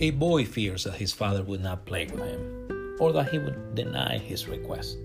A 0.00 0.10
boy 0.10 0.44
fears 0.44 0.84
that 0.84 0.94
his 0.94 1.12
father 1.12 1.42
would 1.42 1.60
not 1.60 1.84
play 1.84 2.06
with 2.06 2.22
him, 2.22 2.96
or 3.00 3.12
that 3.12 3.30
he 3.30 3.38
would 3.38 3.74
deny 3.74 4.16
his 4.16 4.46
request. 4.46 4.96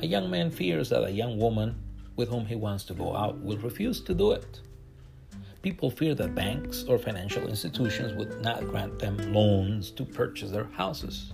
A 0.00 0.06
young 0.06 0.30
man 0.30 0.50
fears 0.50 0.90
that 0.90 1.04
a 1.04 1.10
young 1.10 1.38
woman 1.38 1.74
with 2.16 2.28
whom 2.28 2.44
he 2.44 2.54
wants 2.54 2.84
to 2.84 2.94
go 2.94 3.16
out 3.16 3.40
will 3.40 3.56
refuse 3.56 4.02
to 4.02 4.12
do 4.12 4.32
it. 4.32 4.60
People 5.62 5.90
fear 5.90 6.14
that 6.16 6.34
banks 6.34 6.84
or 6.84 6.98
financial 6.98 7.48
institutions 7.48 8.12
would 8.12 8.42
not 8.42 8.68
grant 8.68 8.98
them 8.98 9.16
loans 9.32 9.90
to 9.92 10.04
purchase 10.04 10.50
their 10.50 10.68
houses. 10.74 11.32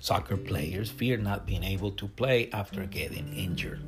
Soccer 0.00 0.36
players 0.36 0.90
fear 0.90 1.16
not 1.16 1.46
being 1.46 1.64
able 1.64 1.92
to 1.92 2.08
play 2.08 2.50
after 2.52 2.84
getting 2.84 3.32
injured. 3.32 3.80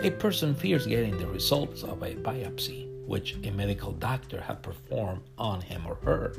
A 0.00 0.10
person 0.10 0.54
fears 0.54 0.86
getting 0.86 1.16
the 1.16 1.26
results 1.26 1.84
of 1.84 2.02
a 2.02 2.16
biopsy, 2.16 2.86
which 3.06 3.36
a 3.44 3.50
medical 3.50 3.92
doctor 3.92 4.42
had 4.42 4.62
performed 4.62 5.22
on 5.38 5.62
him 5.62 5.86
or 5.86 5.94
her. 6.02 6.34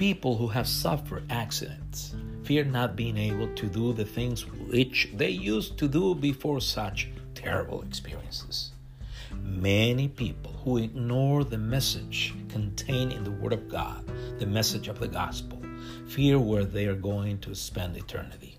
People 0.00 0.34
who 0.34 0.46
have 0.46 0.66
suffered 0.66 1.30
accidents 1.30 2.14
fear 2.42 2.64
not 2.64 2.96
being 2.96 3.18
able 3.18 3.54
to 3.54 3.66
do 3.66 3.92
the 3.92 4.06
things 4.06 4.46
which 4.46 5.10
they 5.14 5.28
used 5.28 5.76
to 5.76 5.88
do 5.88 6.14
before 6.14 6.62
such 6.62 7.10
terrible 7.34 7.82
experiences. 7.82 8.72
Many 9.42 10.08
people 10.08 10.52
who 10.64 10.78
ignore 10.78 11.44
the 11.44 11.58
message 11.58 12.32
contained 12.48 13.12
in 13.12 13.24
the 13.24 13.30
Word 13.30 13.52
of 13.52 13.68
God, 13.68 14.02
the 14.38 14.46
message 14.46 14.88
of 14.88 14.98
the 14.98 15.06
gospel, 15.06 15.60
fear 16.08 16.38
where 16.38 16.64
they 16.64 16.86
are 16.86 16.94
going 16.94 17.38
to 17.40 17.54
spend 17.54 17.94
eternity. 17.94 18.56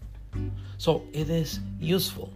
So 0.78 1.08
it 1.12 1.31
is 1.31 1.59
useful 1.80 2.31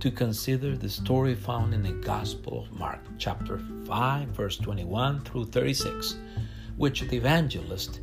to 0.00 0.10
consider 0.10 0.74
the 0.74 0.88
story 0.88 1.34
found 1.34 1.74
in 1.74 1.82
the 1.82 1.92
Gospel 1.92 2.62
of 2.62 2.72
Mark, 2.72 3.00
chapter 3.18 3.60
5, 3.84 4.28
verse 4.28 4.56
21 4.56 5.20
through 5.24 5.44
36, 5.48 6.16
which 6.78 7.02
the 7.02 7.16
evangelist 7.18 8.00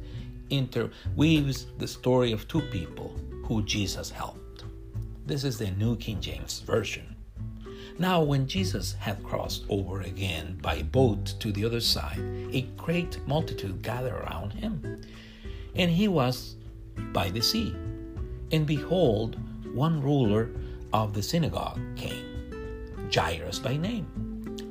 interweaves 0.50 1.68
the 1.78 1.88
story 1.88 2.32
of 2.32 2.48
two 2.48 2.62
people 2.62 3.14
who 3.46 3.64
Jesus 3.64 4.10
helped. 4.10 4.64
This 5.26 5.44
is 5.44 5.58
the 5.58 5.72
New 5.72 5.96
King 5.98 6.22
James 6.22 6.60
Version. 6.62 7.16
Now, 7.98 8.22
when 8.22 8.46
Jesus 8.46 8.94
had 8.94 9.24
crossed 9.24 9.64
over 9.70 10.02
again 10.02 10.58
by 10.62 10.82
boat 10.84 11.36
to 11.40 11.52
the 11.52 11.64
other 11.64 11.80
side, 11.80 12.20
a 12.52 12.64
great 12.76 13.26
multitude 13.26 13.82
gathered 13.82 14.14
around 14.14 14.52
him. 14.52 15.02
And 15.76 15.90
he 15.90 16.08
was 16.08 16.56
by 17.14 17.30
the 17.30 17.42
sea. 17.42 17.74
And 18.52 18.66
behold, 18.66 19.38
one 19.74 20.02
ruler 20.02 20.50
of 20.94 21.14
the 21.14 21.24
synagogue 21.24 21.80
came, 21.96 23.10
Jairus 23.14 23.60
by 23.60 23.78
name. 23.78 24.08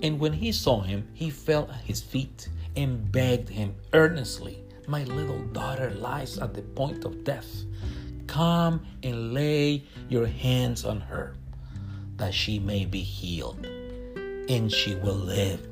And 0.02 0.18
when 0.18 0.32
he 0.32 0.52
saw 0.52 0.80
him, 0.82 1.08
he 1.14 1.30
fell 1.30 1.70
at 1.70 1.80
his 1.80 2.00
feet 2.00 2.48
and 2.76 3.10
begged 3.10 3.48
him 3.48 3.74
earnestly, 3.92 4.63
My 4.86 5.04
little 5.04 5.40
daughter 5.52 5.90
lies 5.90 6.38
at 6.38 6.52
the 6.52 6.62
point 6.62 7.04
of 7.04 7.24
death. 7.24 7.64
Come 8.26 8.84
and 9.02 9.32
lay 9.32 9.84
your 10.08 10.26
hands 10.26 10.84
on 10.84 11.00
her 11.00 11.34
that 12.16 12.34
she 12.34 12.58
may 12.58 12.84
be 12.84 13.00
healed, 13.00 13.66
and 14.48 14.70
she 14.70 14.94
will 14.96 15.14
live. 15.14 15.66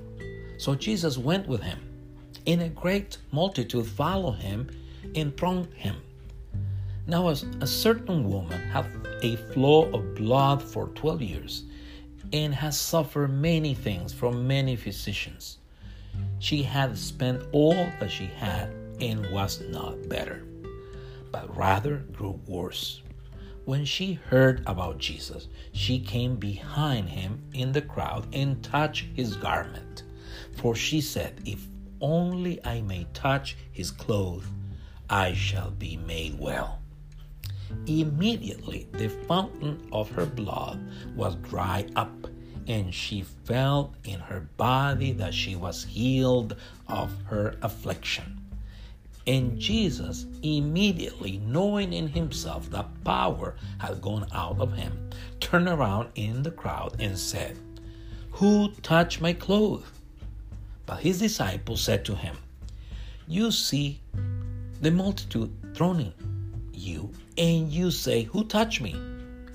So 0.59 0.75
Jesus 0.75 1.19
went 1.19 1.47
with 1.47 1.63
him, 1.63 1.79
and 2.47 2.63
a 2.63 2.69
great 2.69 3.19
multitude 3.31 3.87
followed 3.87 4.37
him 4.37 4.71
and 5.15 5.37
thronged 5.37 5.73
him. 5.75 5.97
Now, 7.07 7.29
as 7.29 7.45
a 7.61 7.67
certain 7.67 8.29
woman 8.29 8.61
had 8.71 8.87
a 9.23 9.37
flow 9.53 9.93
of 9.93 10.15
blood 10.15 10.63
for 10.63 10.89
12 10.89 11.23
years 11.23 11.65
and 12.33 12.55
has 12.55 12.79
suffered 12.79 13.29
many 13.29 13.75
things 13.75 14.13
from 14.13 14.47
many 14.47 14.77
physicians. 14.77 15.59
She 16.39 16.63
had 16.63 16.97
spent 16.97 17.43
all 17.53 17.75
that 18.01 18.11
she 18.11 18.27
had 18.27 18.73
and 19.03 19.29
was 19.33 19.61
not 19.69 20.09
better, 20.09 20.45
but 21.33 21.57
rather 21.57 21.97
grew 22.13 22.41
worse. 22.47 23.03
When 23.65 23.85
she 23.85 24.13
heard 24.13 24.63
about 24.65 24.99
Jesus, 24.99 25.49
she 25.73 25.99
came 25.99 26.37
behind 26.37 27.09
him 27.09 27.43
in 27.53 27.73
the 27.73 27.83
crowd 27.83 28.29
and 28.33 28.63
touched 28.63 29.07
his 29.15 29.35
garment. 29.35 30.05
For 30.57 30.77
she 30.77 31.01
said, 31.01 31.41
If 31.45 31.67
only 32.01 32.65
I 32.65 32.81
may 32.81 33.09
touch 33.13 33.57
his 33.73 33.91
clothes, 33.91 34.45
I 35.11 35.33
shall 35.33 35.73
be 35.73 35.97
made 35.97 36.39
well. 36.39 36.79
Immediately 37.87 38.87
the 38.93 39.09
fountain 39.09 39.81
of 39.91 40.11
her 40.13 40.27
blood 40.27 40.81
was 41.17 41.35
dried 41.37 41.91
up, 41.97 42.29
and 42.69 42.95
she 42.95 43.23
felt 43.23 43.97
in 44.05 44.21
her 44.21 44.49
body 44.57 45.11
that 45.15 45.35
she 45.35 45.57
was 45.57 45.83
healed 45.83 46.55
of 46.87 47.11
her 47.25 47.57
affliction. 47.63 48.39
And 49.27 49.59
Jesus, 49.59 50.27
immediately 50.43 51.39
knowing 51.47 51.93
in 51.93 52.09
himself 52.09 52.69
that 52.71 53.05
power 53.05 53.55
had 53.79 54.03
gone 54.03 54.27
out 54.33 54.59
of 54.59 54.73
him, 54.73 55.11
turned 55.39 55.69
around 55.69 56.11
in 56.17 56.43
the 56.43 56.51
crowd 56.51 56.97
and 56.99 57.17
said, 57.17 57.57
Who 58.33 58.73
touched 58.83 59.21
my 59.21 59.33
clothes? 59.33 59.85
But 60.87 61.01
his 61.01 61.21
disciples 61.21 61.81
said 61.81 62.05
to 62.07 62.17
him, 62.17 62.37
You 63.29 63.53
see 63.53 64.01
the 64.81 64.91
multitude 64.91 65.53
thronging 65.75 66.13
you, 66.73 67.13
and 67.39 67.71
you 67.71 67.93
say, 67.93 68.25
Who 68.25 68.45
touched 68.45 68.81
me? 68.81 68.95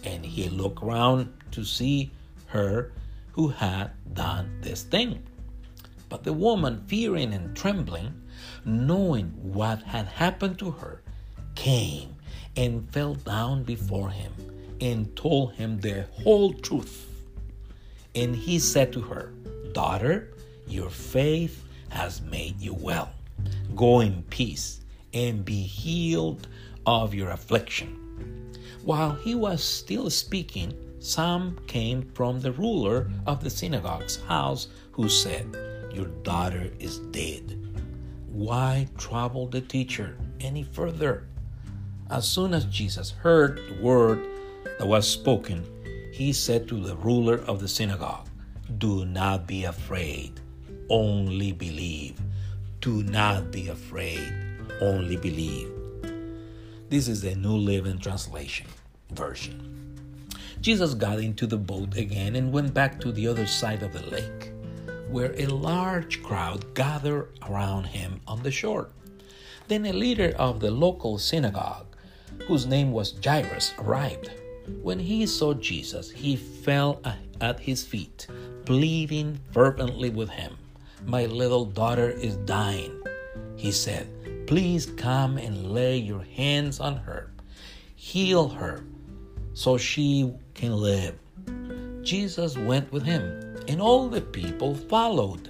And 0.03 0.25
he 0.25 0.47
looked 0.47 0.81
around 0.81 1.33
to 1.51 1.66
see 1.66 2.11
her 2.47 2.94
who 3.33 3.50
had 3.50 3.91
done 4.13 4.59
this 4.61 4.83
thing. 4.83 5.22
But 6.07 6.23
the 6.23 6.31
woman, 6.31 6.85
fearing 6.88 7.33
and 7.33 7.56
trembling, 7.56 8.13
knowing 8.65 9.27
what 9.41 9.83
had 9.83 10.07
happened 10.07 10.59
to 10.59 10.71
her, 10.71 11.01
came 11.55 12.15
and 12.55 12.91
fell 12.91 13.15
down 13.15 13.63
before 13.63 14.09
him 14.09 14.33
and 14.81 15.15
told 15.15 15.53
him 15.53 15.79
the 15.79 16.05
whole 16.23 16.53
truth. 16.53 17.07
And 18.15 18.35
he 18.35 18.59
said 18.59 18.93
to 18.93 19.01
her, 19.01 19.33
Daughter, 19.73 20.33
your 20.67 20.89
faith 20.89 21.63
has 21.89 22.21
made 22.21 22.59
you 22.59 22.73
well. 22.73 23.11
Go 23.75 23.99
in 24.01 24.23
peace 24.23 24.81
and 25.13 25.45
be 25.45 25.61
healed 25.61 26.47
of 26.85 27.13
your 27.13 27.29
affliction. 27.29 28.53
While 28.83 29.15
he 29.15 29.35
was 29.35 29.63
still 29.63 30.09
speaking, 30.09 30.73
some 30.99 31.59
came 31.67 32.09
from 32.13 32.39
the 32.39 32.51
ruler 32.51 33.11
of 33.25 33.43
the 33.43 33.49
synagogue's 33.49 34.21
house 34.23 34.67
who 34.91 35.09
said, 35.09 35.55
Your 35.93 36.07
daughter 36.23 36.71
is 36.79 36.99
dead 37.11 37.66
why 38.27 38.88
trouble 38.97 39.47
the 39.47 39.61
teacher 39.61 40.17
any 40.39 40.63
further? 40.63 41.27
As 42.09 42.27
soon 42.27 42.53
as 42.53 42.65
Jesus 42.65 43.11
heard 43.11 43.57
the 43.57 43.81
word 43.81 44.25
that 44.77 44.88
was 44.88 45.07
spoken, 45.07 45.65
he 46.13 46.33
said 46.33 46.67
to 46.67 46.79
the 46.79 46.95
ruler 46.97 47.39
of 47.47 47.59
the 47.59 47.67
synagogue, 47.67 48.27
Do 48.77 49.05
not 49.05 49.47
be 49.47 49.65
afraid, 49.65 50.39
only 50.89 51.51
believe. 51.51 52.19
Do 52.81 53.03
not 53.03 53.51
be 53.51 53.69
afraid, 53.69 54.33
only 54.81 55.15
believe. 55.17 55.71
This 56.89 57.07
is 57.07 57.21
the 57.21 57.35
New 57.35 57.57
Living 57.57 57.97
Translation 57.97 58.67
version. 59.11 59.73
Jesus 60.61 60.94
got 60.94 61.19
into 61.19 61.47
the 61.47 61.57
boat 61.57 61.95
again 61.97 62.35
and 62.35 62.51
went 62.51 62.73
back 62.73 62.99
to 63.01 63.11
the 63.11 63.27
other 63.27 63.45
side 63.45 63.83
of 63.83 63.94
the 63.94 64.05
lake 64.09 64.51
where 65.09 65.34
a 65.38 65.45
large 65.47 66.22
crowd 66.23 66.73
gathered 66.73 67.29
around 67.47 67.85
him 67.85 68.22
on 68.28 68.44
the 68.44 68.51
shore. 68.51 68.90
Then 69.68 69.85
a 69.85 69.94
leader 69.94 70.34
of 70.38 70.59
the 70.59 70.72
local 70.72 71.18
synagogue, 71.18 71.85
whose 72.47 72.66
name 72.66 72.91
was 72.91 73.16
Jairus, 73.23 73.73
arrived. 73.79 74.31
When 74.81 75.00
he 75.00 75.25
saw 75.25 75.53
Jesus, 75.53 76.12
he 76.12 76.35
fell 76.35 77.01
at 77.41 77.59
his 77.59 77.83
feet, 77.86 78.27
pleading 78.65 79.39
fervently 79.51 80.09
with 80.09 80.30
him. 80.30 80.57
My 81.06 81.25
little 81.25 81.65
daughter 81.65 82.10
is 82.10 82.38
dying, 82.38 83.01
he 83.56 83.71
said. 83.71 84.45
Please 84.48 84.86
come 84.86 85.38
and 85.38 85.71
lay 85.71 85.98
your 85.98 86.24
hands 86.24 86.80
on 86.80 86.98
her. 86.98 87.31
Heal 87.95 88.48
her 88.50 88.83
so 89.53 89.77
she 89.77 90.33
can 90.53 90.74
live. 90.75 91.15
Jesus 92.01 92.57
went 92.57 92.92
with 92.92 93.03
him 93.03 93.46
and 93.67 93.81
all 93.81 94.07
the 94.07 94.21
people 94.21 94.75
followed, 94.75 95.49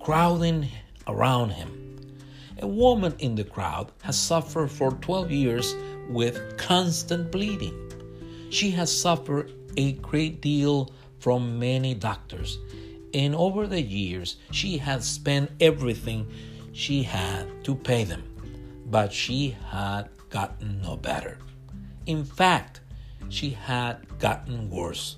crowding 0.00 0.68
around 1.06 1.50
him. 1.50 1.76
A 2.62 2.66
woman 2.66 3.14
in 3.18 3.34
the 3.34 3.44
crowd 3.44 3.90
has 4.02 4.18
suffered 4.18 4.70
for 4.70 4.92
12 4.92 5.30
years 5.30 5.74
with 6.08 6.56
constant 6.58 7.32
bleeding. 7.32 7.74
She 8.50 8.70
has 8.72 8.96
suffered 8.96 9.52
a 9.76 9.92
great 9.92 10.40
deal 10.40 10.92
from 11.18 11.58
many 11.58 11.94
doctors, 11.94 12.58
and 13.14 13.34
over 13.34 13.66
the 13.66 13.80
years, 13.80 14.36
she 14.50 14.78
has 14.78 15.06
spent 15.06 15.50
everything 15.60 16.26
she 16.72 17.02
had 17.02 17.64
to 17.64 17.74
pay 17.74 18.04
them, 18.04 18.22
but 18.86 19.12
she 19.12 19.56
had 19.70 20.08
gotten 20.28 20.80
no 20.82 20.96
better. 20.96 21.38
In 22.06 22.24
fact, 22.24 22.80
she 23.28 23.50
had 23.50 24.18
gotten 24.18 24.70
worse 24.70 25.16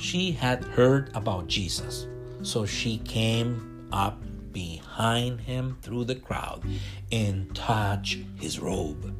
she 0.00 0.32
had 0.32 0.64
heard 0.64 1.10
about 1.14 1.46
Jesus, 1.46 2.06
so 2.42 2.64
she 2.64 2.98
came 2.98 3.88
up 3.92 4.18
behind 4.52 5.40
him 5.40 5.76
through 5.82 6.04
the 6.04 6.14
crowd 6.14 6.64
and 7.12 7.54
touched 7.54 8.18
his 8.38 8.58
robe. 8.58 9.14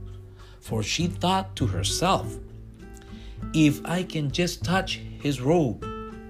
For 0.61 0.83
she 0.83 1.07
thought 1.07 1.55
to 1.57 1.67
herself, 1.67 2.37
If 3.53 3.85
I 3.85 4.03
can 4.03 4.31
just 4.31 4.65
touch 4.65 4.97
his 5.23 5.41
robe, 5.41 5.85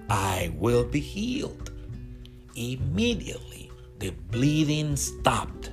I 0.09 0.53
will 0.57 0.85
be 0.85 1.01
healed. 1.01 1.71
Immediately, 2.57 3.71
the 4.01 4.11
bleeding 4.11 4.97
stopped, 4.97 5.71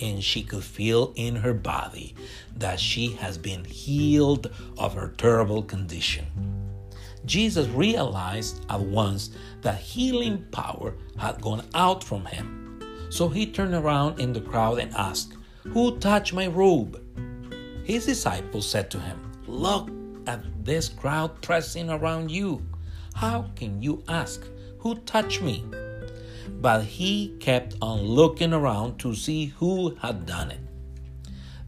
and 0.00 0.22
she 0.22 0.42
could 0.42 0.64
feel 0.64 1.12
in 1.16 1.36
her 1.36 1.54
body 1.54 2.14
that 2.56 2.80
she 2.80 3.12
has 3.12 3.36
been 3.36 3.64
healed 3.64 4.50
of 4.78 4.94
her 4.94 5.12
terrible 5.16 5.62
condition. 5.62 6.55
Jesus 7.26 7.66
realized 7.68 8.64
at 8.70 8.80
once 8.80 9.30
that 9.62 9.78
healing 9.78 10.44
power 10.52 10.94
had 11.18 11.42
gone 11.42 11.64
out 11.74 12.02
from 12.02 12.24
him. 12.24 12.80
So 13.10 13.28
he 13.28 13.46
turned 13.46 13.74
around 13.74 14.20
in 14.20 14.32
the 14.32 14.40
crowd 14.40 14.78
and 14.78 14.94
asked, 14.94 15.34
Who 15.64 15.98
touched 15.98 16.32
my 16.32 16.46
robe? 16.46 17.02
His 17.84 18.06
disciples 18.06 18.68
said 18.68 18.90
to 18.92 19.00
him, 19.00 19.20
Look 19.46 19.90
at 20.26 20.42
this 20.64 20.88
crowd 20.88 21.40
pressing 21.42 21.90
around 21.90 22.30
you. 22.30 22.66
How 23.14 23.50
can 23.56 23.82
you 23.82 24.02
ask, 24.08 24.42
Who 24.78 24.96
touched 25.00 25.42
me? 25.42 25.64
But 26.60 26.84
he 26.84 27.36
kept 27.40 27.74
on 27.82 28.02
looking 28.02 28.52
around 28.52 28.98
to 29.00 29.14
see 29.14 29.46
who 29.46 29.96
had 29.96 30.26
done 30.26 30.50
it. 30.52 30.60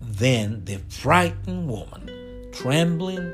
Then 0.00 0.64
the 0.64 0.78
frightened 0.88 1.68
woman, 1.68 2.50
trembling 2.52 3.32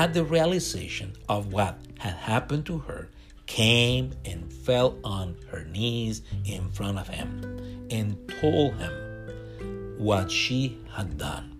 at 0.00 0.14
the 0.14 0.24
realization 0.24 1.12
of 1.28 1.52
what 1.52 1.78
had 1.98 2.14
happened 2.14 2.64
to 2.64 2.78
her, 2.78 3.06
came 3.44 4.10
and 4.24 4.50
fell 4.50 4.96
on 5.04 5.36
her 5.50 5.62
knees 5.64 6.22
in 6.46 6.70
front 6.70 6.98
of 6.98 7.06
him 7.06 7.86
and 7.90 8.16
told 8.40 8.72
him 8.76 9.96
what 9.98 10.30
she 10.30 10.78
had 10.94 11.18
done. 11.18 11.54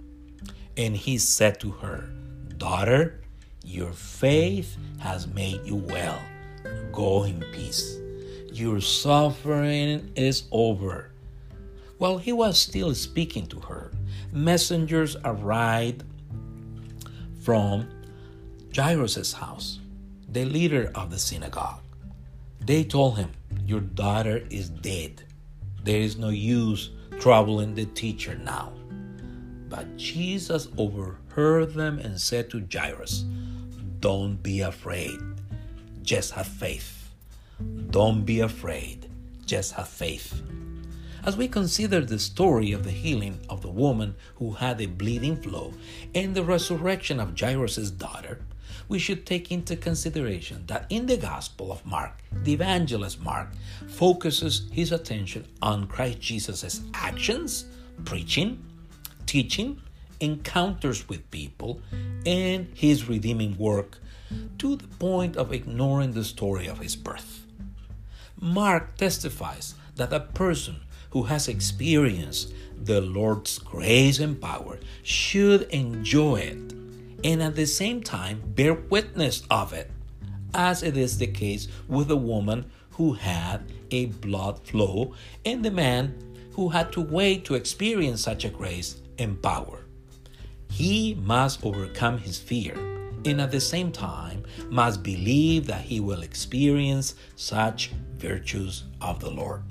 And 0.74 0.96
he 0.96 1.18
said 1.18 1.60
to 1.60 1.70
her, 1.70 2.08
Daughter, 2.56 3.20
your 3.62 3.92
faith 3.92 4.74
has 5.00 5.26
made 5.26 5.60
you 5.66 5.76
well. 5.76 6.18
Go 6.92 7.24
in 7.24 7.44
peace. 7.52 7.98
Your 8.54 8.80
suffering 8.80 10.12
is 10.16 10.44
over. 10.50 11.10
While 11.98 12.16
he 12.16 12.32
was 12.32 12.58
still 12.58 12.94
speaking 12.94 13.48
to 13.48 13.60
her, 13.60 13.90
messengers 14.32 15.14
arrived 15.26 16.04
from 17.42 17.86
Jairus' 18.74 19.32
house, 19.32 19.80
the 20.28 20.44
leader 20.44 20.92
of 20.94 21.10
the 21.10 21.18
synagogue. 21.18 21.82
They 22.60 22.84
told 22.84 23.18
him, 23.18 23.30
Your 23.66 23.80
daughter 23.80 24.46
is 24.48 24.68
dead. 24.68 25.24
There 25.82 26.00
is 26.00 26.16
no 26.16 26.28
use 26.28 26.90
troubling 27.18 27.74
the 27.74 27.86
teacher 27.86 28.36
now. 28.36 28.72
But 29.68 29.96
Jesus 29.96 30.68
overheard 30.78 31.74
them 31.74 31.98
and 31.98 32.20
said 32.20 32.48
to 32.50 32.66
Jairus, 32.72 33.24
Don't 33.98 34.40
be 34.40 34.60
afraid, 34.60 35.18
just 36.02 36.32
have 36.32 36.46
faith. 36.46 37.10
Don't 37.90 38.24
be 38.24 38.38
afraid, 38.38 39.10
just 39.46 39.72
have 39.72 39.88
faith. 39.88 40.42
As 41.24 41.36
we 41.36 41.48
consider 41.48 42.00
the 42.00 42.20
story 42.20 42.70
of 42.70 42.84
the 42.84 42.92
healing 42.92 43.40
of 43.50 43.62
the 43.62 43.68
woman 43.68 44.14
who 44.36 44.52
had 44.52 44.80
a 44.80 44.86
bleeding 44.86 45.36
flow 45.36 45.74
and 46.14 46.34
the 46.34 46.44
resurrection 46.44 47.18
of 47.18 47.38
Jairus' 47.38 47.90
daughter, 47.90 48.40
we 48.90 48.98
should 48.98 49.24
take 49.24 49.52
into 49.52 49.76
consideration 49.76 50.64
that 50.66 50.84
in 50.90 51.06
the 51.06 51.16
Gospel 51.16 51.70
of 51.70 51.86
Mark, 51.86 52.24
the 52.42 52.52
evangelist 52.52 53.22
Mark 53.22 53.48
focuses 53.88 54.68
his 54.72 54.90
attention 54.90 55.46
on 55.62 55.86
Christ 55.86 56.20
Jesus' 56.20 56.80
actions, 56.92 57.66
preaching, 58.04 58.60
teaching, 59.26 59.80
encounters 60.18 61.08
with 61.08 61.30
people, 61.30 61.80
and 62.26 62.66
his 62.74 63.08
redeeming 63.08 63.56
work 63.56 63.98
to 64.58 64.74
the 64.74 64.88
point 64.88 65.36
of 65.36 65.52
ignoring 65.52 66.12
the 66.12 66.24
story 66.24 66.66
of 66.66 66.80
his 66.80 66.96
birth. 66.96 67.46
Mark 68.40 68.96
testifies 68.96 69.76
that 69.94 70.12
a 70.12 70.18
person 70.18 70.80
who 71.10 71.24
has 71.24 71.46
experienced 71.46 72.52
the 72.76 73.00
Lord's 73.00 73.60
grace 73.60 74.18
and 74.18 74.40
power 74.40 74.80
should 75.04 75.62
enjoy 75.70 76.40
it 76.40 76.79
and 77.24 77.42
at 77.42 77.54
the 77.54 77.66
same 77.66 78.02
time 78.02 78.42
bear 78.54 78.74
witness 78.74 79.42
of 79.50 79.72
it, 79.72 79.90
as 80.54 80.82
it 80.82 80.96
is 80.96 81.18
the 81.18 81.26
case 81.26 81.68
with 81.88 82.08
the 82.08 82.16
woman 82.16 82.70
who 82.92 83.12
had 83.12 83.60
a 83.90 84.06
blood 84.06 84.66
flow 84.66 85.14
and 85.44 85.64
the 85.64 85.70
man 85.70 86.14
who 86.52 86.68
had 86.68 86.92
to 86.92 87.00
wait 87.00 87.44
to 87.44 87.54
experience 87.54 88.22
such 88.22 88.44
a 88.44 88.48
grace 88.48 89.00
and 89.18 89.40
power. 89.42 89.84
He 90.70 91.14
must 91.14 91.64
overcome 91.64 92.18
his 92.18 92.38
fear 92.38 92.74
and 93.24 93.40
at 93.40 93.50
the 93.50 93.60
same 93.60 93.92
time 93.92 94.44
must 94.70 95.02
believe 95.02 95.66
that 95.66 95.82
he 95.82 96.00
will 96.00 96.22
experience 96.22 97.14
such 97.36 97.90
virtues 98.16 98.84
of 99.00 99.20
the 99.20 99.30
Lord 99.30 99.62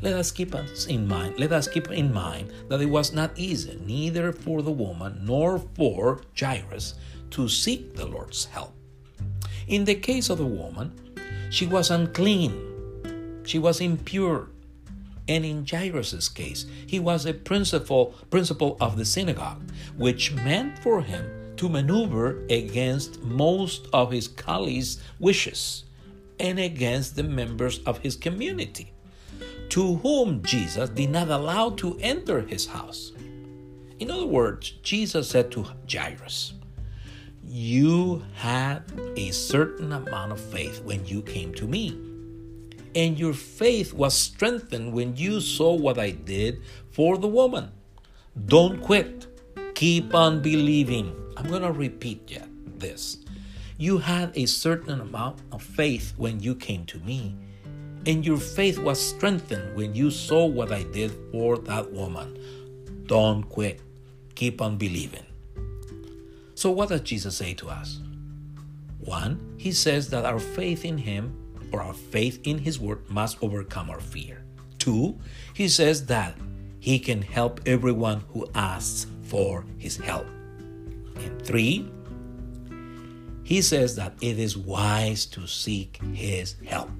let 0.00 0.14
us 0.14 0.30
keep 0.30 0.54
us 0.54 0.86
in 0.86 1.06
mind 1.06 1.38
let 1.38 1.52
us 1.52 1.68
keep 1.68 1.90
in 1.90 2.12
mind 2.12 2.52
that 2.68 2.80
it 2.80 2.86
was 2.86 3.12
not 3.12 3.36
easy 3.36 3.80
neither 3.84 4.32
for 4.32 4.62
the 4.62 4.70
woman 4.70 5.20
nor 5.24 5.58
for 5.74 6.20
Jairus 6.38 6.94
to 7.30 7.48
seek 7.48 7.94
the 7.94 8.06
Lord's 8.06 8.46
help. 8.46 8.74
In 9.66 9.84
the 9.84 9.94
case 9.94 10.30
of 10.30 10.38
the 10.38 10.46
woman, 10.46 10.92
she 11.50 11.66
was 11.66 11.90
unclean. 11.90 13.44
She 13.44 13.58
was 13.58 13.80
impure. 13.80 14.48
And 15.28 15.44
in 15.44 15.66
Jairus' 15.66 16.28
case, 16.30 16.64
he 16.86 16.98
was 16.98 17.26
a 17.26 17.34
principal 17.34 18.14
principal 18.30 18.78
of 18.80 18.96
the 18.96 19.04
synagogue, 19.04 19.62
which 19.96 20.32
meant 20.32 20.78
for 20.78 21.02
him 21.02 21.54
to 21.56 21.68
maneuver 21.68 22.46
against 22.48 23.22
most 23.22 23.88
of 23.92 24.10
his 24.10 24.28
colleagues' 24.28 25.02
wishes 25.18 25.84
and 26.40 26.58
against 26.58 27.16
the 27.16 27.24
members 27.24 27.80
of 27.80 27.98
his 27.98 28.16
community 28.16 28.92
to 29.70 29.96
whom 29.96 30.42
Jesus 30.42 30.90
did 30.90 31.10
not 31.10 31.28
allow 31.28 31.70
to 31.70 31.98
enter 32.00 32.40
his 32.40 32.66
house. 32.66 33.12
In 33.98 34.10
other 34.10 34.26
words, 34.26 34.70
Jesus 34.82 35.28
said 35.28 35.50
to 35.52 35.66
Jairus, 35.90 36.54
You 37.44 38.22
had 38.34 38.84
a 39.16 39.30
certain 39.30 39.92
amount 39.92 40.32
of 40.32 40.40
faith 40.40 40.82
when 40.84 41.04
you 41.04 41.22
came 41.22 41.52
to 41.54 41.66
me, 41.66 41.98
and 42.94 43.18
your 43.18 43.34
faith 43.34 43.92
was 43.92 44.14
strengthened 44.14 44.92
when 44.92 45.16
you 45.16 45.40
saw 45.40 45.74
what 45.74 45.98
I 45.98 46.10
did 46.10 46.62
for 46.90 47.18
the 47.18 47.28
woman. 47.28 47.72
Don't 48.46 48.80
quit. 48.80 49.26
Keep 49.74 50.14
on 50.14 50.42
believing. 50.42 51.14
I'm 51.36 51.48
going 51.48 51.62
to 51.62 51.72
repeat 51.72 52.38
this. 52.78 53.18
You 53.76 53.98
had 53.98 54.36
a 54.36 54.46
certain 54.46 55.00
amount 55.00 55.40
of 55.52 55.62
faith 55.62 56.14
when 56.16 56.40
you 56.40 56.54
came 56.54 56.84
to 56.86 56.98
me, 56.98 57.36
and 58.08 58.24
your 58.24 58.38
faith 58.38 58.78
was 58.78 58.98
strengthened 58.98 59.76
when 59.76 59.94
you 59.94 60.10
saw 60.10 60.46
what 60.46 60.72
I 60.72 60.82
did 60.82 61.12
for 61.30 61.58
that 61.58 61.92
woman. 61.92 62.38
Don't 63.04 63.42
quit. 63.42 63.82
Keep 64.34 64.62
on 64.62 64.78
believing. 64.78 65.26
So, 66.54 66.70
what 66.70 66.88
does 66.88 67.02
Jesus 67.02 67.36
say 67.36 67.52
to 67.54 67.68
us? 67.68 68.00
One, 68.98 69.54
he 69.58 69.72
says 69.72 70.08
that 70.08 70.24
our 70.24 70.38
faith 70.38 70.86
in 70.86 70.96
him 70.96 71.36
or 71.70 71.82
our 71.82 71.92
faith 71.92 72.40
in 72.44 72.56
his 72.56 72.80
word 72.80 73.08
must 73.10 73.36
overcome 73.42 73.90
our 73.90 74.00
fear. 74.00 74.42
Two, 74.78 75.18
he 75.52 75.68
says 75.68 76.06
that 76.06 76.34
he 76.80 76.98
can 76.98 77.20
help 77.20 77.60
everyone 77.66 78.24
who 78.32 78.48
asks 78.54 79.06
for 79.24 79.66
his 79.76 79.98
help. 79.98 80.26
And 81.16 81.42
three, 81.44 81.90
he 83.44 83.60
says 83.60 83.96
that 83.96 84.14
it 84.22 84.38
is 84.38 84.56
wise 84.56 85.26
to 85.26 85.46
seek 85.46 86.00
his 86.14 86.56
help 86.64 86.90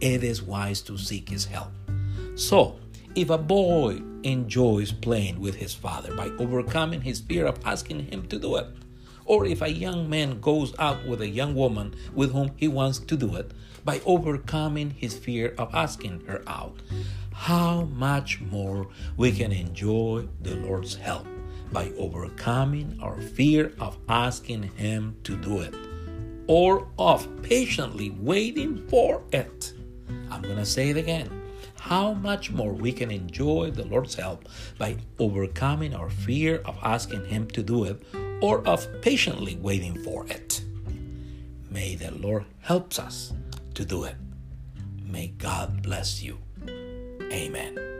it 0.00 0.22
is 0.24 0.42
wise 0.42 0.80
to 0.82 0.96
seek 0.96 1.28
his 1.28 1.44
help. 1.44 1.72
So, 2.36 2.78
if 3.14 3.30
a 3.30 3.38
boy 3.38 4.00
enjoys 4.22 4.92
playing 4.92 5.40
with 5.40 5.56
his 5.56 5.74
father 5.74 6.14
by 6.14 6.28
overcoming 6.38 7.00
his 7.00 7.20
fear 7.20 7.46
of 7.46 7.58
asking 7.64 8.06
him 8.06 8.26
to 8.28 8.38
do 8.38 8.56
it, 8.56 8.66
or 9.24 9.44
if 9.44 9.60
a 9.60 9.70
young 9.70 10.08
man 10.08 10.40
goes 10.40 10.74
out 10.78 11.06
with 11.06 11.20
a 11.20 11.28
young 11.28 11.54
woman 11.54 11.94
with 12.14 12.32
whom 12.32 12.52
he 12.56 12.68
wants 12.68 12.98
to 12.98 13.16
do 13.16 13.36
it 13.36 13.50
by 13.84 14.00
overcoming 14.06 14.90
his 14.90 15.16
fear 15.16 15.54
of 15.58 15.74
asking 15.74 16.24
her 16.26 16.42
out, 16.46 16.80
how 17.32 17.82
much 17.82 18.40
more 18.40 18.88
we 19.16 19.30
can 19.30 19.52
enjoy 19.52 20.26
the 20.42 20.56
Lord's 20.56 20.96
help 20.96 21.26
by 21.72 21.92
overcoming 21.96 22.98
our 23.00 23.20
fear 23.20 23.72
of 23.78 23.96
asking 24.08 24.64
Him 24.76 25.16
to 25.24 25.36
do 25.36 25.60
it 25.60 25.74
or 26.46 26.88
of 26.98 27.28
patiently 27.42 28.10
waiting 28.10 28.86
for 28.88 29.22
it. 29.32 29.74
I'm 30.30 30.42
going 30.42 30.56
to 30.56 30.66
say 30.66 30.90
it 30.90 30.96
again. 30.96 31.30
How 31.80 32.12
much 32.12 32.50
more 32.50 32.72
we 32.72 32.92
can 32.92 33.10
enjoy 33.10 33.70
the 33.70 33.84
Lord's 33.84 34.14
help 34.14 34.48
by 34.78 34.96
overcoming 35.18 35.94
our 35.94 36.10
fear 36.10 36.62
of 36.64 36.76
asking 36.82 37.26
Him 37.26 37.48
to 37.48 37.62
do 37.62 37.84
it 37.84 38.02
or 38.40 38.66
of 38.66 38.86
patiently 39.02 39.56
waiting 39.56 40.02
for 40.02 40.26
it. 40.26 40.62
May 41.70 41.96
the 41.96 42.12
Lord 42.12 42.44
help 42.60 42.98
us 42.98 43.32
to 43.74 43.84
do 43.84 44.04
it. 44.04 44.16
May 45.02 45.28
God 45.28 45.82
bless 45.82 46.22
you. 46.22 46.38
Amen. 47.32 47.97